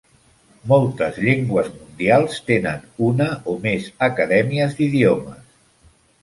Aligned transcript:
Moltes 0.69 1.17
llengües 1.25 1.69
mundials 1.73 2.39
tenen 2.47 2.81
una 3.09 3.29
o 3.53 3.55
més 3.67 3.87
acadèmies 4.09 4.75
d'idiomes. 4.81 5.47